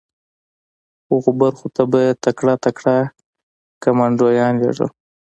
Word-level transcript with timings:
هغو 1.09 1.31
برخو 1.41 1.67
ته 1.75 1.83
به 1.91 1.99
یې 2.05 2.13
تکړه 2.25 2.53
تکړه 2.65 2.95
کمانډویان 3.83 4.53
لېږل 4.61 4.89